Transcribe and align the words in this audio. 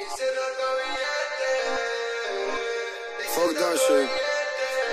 Fuck 0.00 0.16
that 3.52 3.76
shit. 3.84 4.08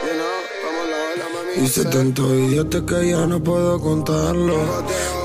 You 0.04 0.12
know, 0.20 0.36
como 0.62 0.84
la 0.84 1.00
ola, 1.14 1.28
mami. 1.34 1.64
Hice 1.64 1.84
tanto 1.86 2.28
billete 2.28 2.80
que 2.86 2.98
ya 3.12 3.24
no 3.26 3.40
puedo 3.40 3.80
contarlo. 3.80 4.58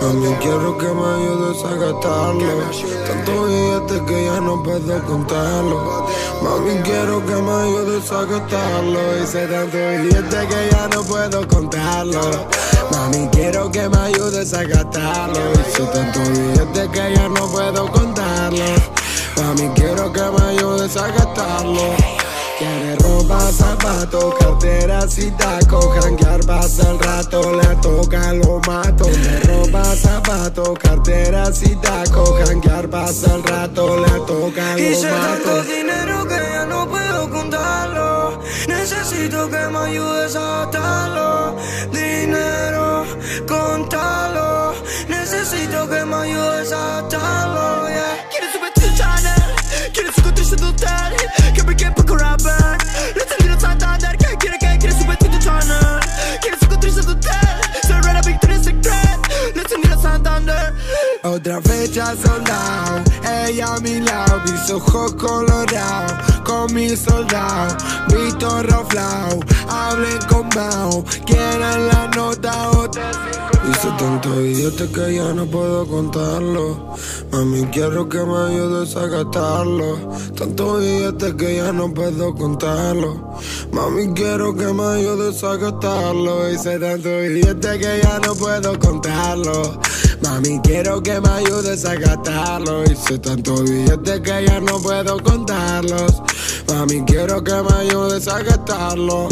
Mami, 0.01 0.37
quiero 0.37 0.79
que 0.79 0.87
me 0.87 1.05
ayudes 1.05 1.65
a 1.65 1.75
gastarlo. 1.75 2.71
Tanto 3.07 3.47
billete 3.47 4.05
que 4.07 4.25
ya 4.25 4.41
no 4.41 4.63
puedo 4.63 5.03
contarlo. 5.05 6.07
Mami, 6.43 6.81
quiero 6.85 7.27
que 7.27 7.35
me 7.35 7.53
ayudes 7.53 8.13
a 8.13 8.25
gastarlo. 8.25 9.19
Hice 9.21 9.47
tanto 9.49 9.77
billete 9.77 10.47
que 10.47 10.69
ya 10.71 10.87
no 10.95 11.03
puedo 11.03 11.49
contarlo. 11.49 12.47
Mami, 12.93 13.29
quiero 13.33 13.69
que 13.73 13.89
me 13.89 13.99
ayudes 13.99 14.55
a 14.55 14.63
gastarlo. 14.63 15.53
Hice 15.67 15.83
tanto 15.93 16.21
billete 16.21 16.89
que 16.93 17.15
ya 17.17 17.29
no 17.29 17.51
puedo 17.51 17.91
contarlo. 17.91 18.65
Mami, 19.37 19.69
gastarlo. 20.89 21.95
Quiere 22.59 22.97
ropa, 22.97 23.41
zapatos, 23.53 24.35
carteras 24.39 25.19
y 25.19 25.31
tacos 25.33 25.87
Janguear 26.01 26.41
pasa 26.47 26.91
el 26.91 26.99
rato, 26.99 27.57
le 27.57 27.77
toca, 27.77 28.33
lo 28.35 28.61
mato 28.61 29.05
Quiere 29.05 29.41
ropa, 29.41 29.85
zapatos, 29.97 30.79
carteras 30.79 31.63
y 31.63 31.75
tacos 31.77 32.39
Janguear 32.47 32.89
pasa 32.89 33.35
el 33.35 33.43
rato, 33.43 33.97
le 33.97 34.21
toca, 34.27 34.79
Hice 34.79 35.09
lo 35.09 35.17
tanto 35.17 35.49
mato 35.49 35.63
dinero 35.65 36.29
que 36.29 36.37
ya 36.37 36.67
no 36.67 36.89
puedo 36.89 37.31
contarlo. 37.31 38.41
Necesito 38.69 39.49
que 39.49 39.67
me 39.69 39.79
ayudes 39.79 40.37
a 40.37 40.63
atarlo. 40.63 41.57
Dinero, 41.91 43.05
contalo. 43.49 44.75
Necesito 45.09 45.89
que 45.89 46.05
me 46.05 46.17
ayudes 46.17 46.73
a 46.73 46.99
atarlo. 46.99 47.62
Otra 61.33 61.63
fecha 61.63 62.15
soldado, 62.15 63.03
ella 63.47 63.77
a 63.77 63.81
mi 63.81 64.01
lado, 64.01 64.43
mis 64.45 64.71
ojos 64.71 65.15
colorados, 65.15 66.13
con 66.45 66.75
mis 66.75 66.99
soldados, 66.99 67.75
visto 68.09 68.63
raflao, 68.65 69.41
hablen 69.67 70.19
con 70.29 70.47
Mao, 70.55 71.03
quieran 71.25 71.89
la 71.89 72.09
nota 72.09 72.71
o 72.73 72.91
te 72.91 73.01
Hice 73.71 73.89
tanto 73.97 74.29
billete 74.43 74.89
que 74.93 75.15
ya 75.15 75.33
no 75.33 75.47
puedo 75.47 75.87
contarlo. 75.87 76.97
Mami, 77.31 77.65
quiero 77.67 78.09
que 78.09 78.19
me 78.19 78.37
ayudes 78.37 78.97
a 78.97 79.07
gastarlo. 79.07 80.11
Tanto 80.37 80.79
billete 80.79 81.37
que 81.37 81.57
ya 81.57 81.73
no 81.73 81.95
puedo 81.95 82.35
contarlo. 82.35 83.39
Mami, 83.71 84.13
quiero 84.15 84.55
que 84.57 84.67
me 84.67 84.85
ayudes 84.85 85.43
a 85.45 85.57
gastarlo. 85.57 86.51
Hice 86.51 86.79
tanto 86.81 87.09
billete 87.21 87.79
que 87.79 88.01
ya 88.03 88.19
no 88.19 88.35
puedo 88.35 88.77
contarlo. 88.81 89.81
Mami, 90.23 90.61
quiero 90.63 91.03
que 91.03 91.21
me 91.21 91.29
ayudes 91.29 91.85
a 91.85 91.95
gastarlo. 91.95 92.85
Hice 92.85 93.19
tanto 93.19 93.63
billete 93.63 94.23
que 94.23 94.47
ya 94.47 94.61
no 94.61 94.81
puedo 94.81 95.19
contarlos. 95.23 96.23
Mami, 96.69 97.05
quiero 97.05 97.43
que 97.43 97.55
me 97.55 97.75
ayudes 97.81 98.29
a 98.29 98.43
gastarlo. 98.43 99.29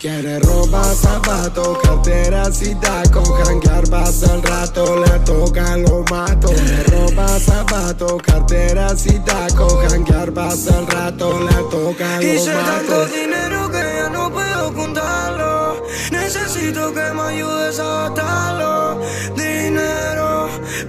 Quiere 0.00 0.38
ropa, 0.38 0.84
zapatos, 0.84 1.78
carteras 1.82 2.60
y 2.60 2.74
tacos 2.74 3.26
Janguear 3.42 3.88
pasa 3.88 4.34
el 4.34 4.42
rato, 4.42 5.02
le 5.02 5.18
toca, 5.20 5.78
lo 5.78 6.04
mato 6.10 6.48
Quiere 6.48 6.82
ropa, 6.84 7.26
zapatos, 7.40 8.22
carteras 8.22 9.06
y 9.06 9.18
tacos 9.20 9.82
Janguear 9.88 10.30
pasa 10.34 10.78
el 10.78 10.86
rato, 10.88 11.40
le 11.40 11.56
toca, 11.70 12.22
Hice 12.22 12.52
lo 12.52 12.58
tanto 12.60 12.92
mato 12.98 13.06
dinero 13.06 13.70
que 13.70 13.78
ya 13.78 14.10
no 14.10 14.30
puedo 14.30 14.74
contarlo. 14.74 15.82
Necesito 16.10 16.92
que 16.92 17.12
me 17.14 17.22
ayudes 17.22 17.78
a 17.78 18.06
atarlo. 18.06 19.00
Dinero, 19.34 20.23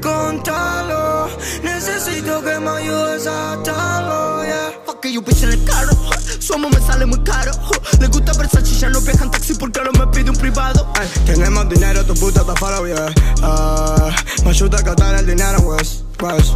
contalo. 0.01 1.29
Necesito 1.63 2.41
que 2.44 2.59
me 2.59 2.69
ayudes 2.69 3.28
a 3.28 3.53
atarlo. 3.53 4.44
Yeah. 4.44 4.66
Fuck 4.85 5.06
you 5.07 5.22
bitch 5.22 5.44
en 5.44 5.51
el 5.51 5.63
carro 5.66 5.91
Su 6.40 6.53
amor 6.53 6.72
me 6.73 6.79
sale 6.85 7.06
muy 7.06 7.19
caro 7.23 7.51
Le 8.00 8.07
gusta 8.07 8.34
Versace, 8.34 8.75
ya 8.75 8.90
no 8.90 9.01
viaja 9.01 9.24
en 9.24 9.31
taxi 9.31 9.56
porque 9.56 9.79
ahora 9.79 9.91
me 9.91 10.07
pide 10.07 10.29
un 10.29 10.35
privado 10.35 10.88
Ay, 11.00 11.07
tenemos 11.25 11.68
dinero, 11.69 12.06
tu 12.06 12.13
puta 12.13 12.44
te 12.44 12.59
follow, 12.59 12.85
yeah. 12.85 13.12
Ah, 13.41 14.16
me 14.44 14.51
ayuda 14.51 14.78
a 14.78 14.81
gastar 14.81 15.16
el 15.16 15.25
dinero, 15.25 15.57
pues. 15.63 16.03
Pues. 16.18 16.53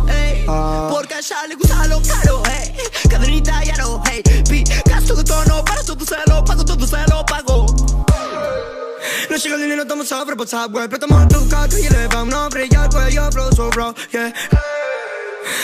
Ah. 0.48 0.88
porque 0.92 1.16
a 1.16 1.20
ella 1.20 1.48
le 1.48 1.56
gusta 1.56 1.88
lo 1.88 2.02
caro, 2.02 2.44
hey 2.50 2.74
Cadenita 3.10 3.66
y 3.66 3.70
aro, 3.72 4.02
hey 4.10 4.22
Pi, 4.48 4.64
gasto 4.86 5.16
de 5.16 5.24
tono, 5.24 5.64
para 5.66 5.84
todo 5.84 6.06
se 6.06 6.16
lo 6.28 6.44
pago, 6.46 6.64
todo 6.64 6.88
se 6.88 6.98
lo 7.10 7.26
pago 7.26 7.66
No 9.30 9.36
llega 9.36 9.56
el 9.56 9.62
dinero, 9.62 9.82
estamos 9.84 10.08
sobrepasados, 10.08 10.72
güey. 10.72 10.88
Prestamos 10.88 11.28
tu 11.28 11.48
carro 11.50 11.78
y 11.78 11.86
elevamos 11.86 12.34
un 12.34 12.50
brillar, 12.50 12.59
cuello, 12.59 12.59
flow, 13.72 13.94
bro, 13.94 13.96
yeah. 14.12 14.32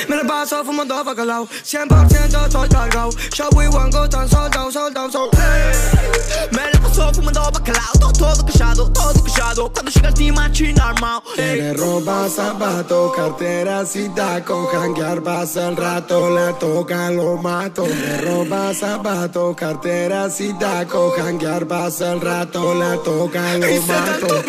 Me 0.09 0.15
la 0.15 0.23
paso 0.23 0.63
fumando 0.63 1.03
bacalao 1.03 1.47
100% 1.63 2.45
estoy 2.45 2.69
cargado. 2.69 3.09
Yo 3.33 3.49
we 3.55 3.67
one 3.67 3.91
go 3.91 4.07
tan 4.07 4.27
soldado, 4.27 4.71
soldado, 4.71 5.11
soldado 5.11 5.31
Me 6.51 6.71
la 6.71 6.79
paso 6.79 7.11
fumando 7.13 7.41
bacalao 7.51 7.93
Todo, 7.99 8.11
todo 8.13 8.45
callado, 8.45 8.91
todo 8.91 9.23
callado. 9.23 9.71
Cuando 9.71 9.91
llega 9.91 10.07
el 10.09 10.13
team 10.13 10.35
machine 10.35 10.79
armado 10.79 11.23
ey. 11.37 11.59
Quiere 11.59 11.73
ropa, 11.73 12.27
zapatos, 12.29 13.15
carteras 13.15 13.95
y 13.95 14.09
tacos 14.09 14.71
Janguear 14.71 15.21
pasa 15.21 15.69
el 15.69 15.77
rato, 15.77 16.29
le 16.35 16.53
toca, 16.53 17.11
lo 17.11 17.37
mato. 17.37 17.83
Quiere 17.83 18.21
ropa, 18.21 18.73
zapatos, 18.73 19.55
carteras 19.55 20.41
y 20.41 20.53
tacos 20.53 21.15
Janguear 21.15 21.67
pasa 21.67 22.13
el 22.13 22.21
rato, 22.21 22.73
le 22.73 22.97
toca, 22.99 23.57
lo 23.57 23.81
mato 23.83 24.43